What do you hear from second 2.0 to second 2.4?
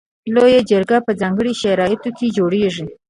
کې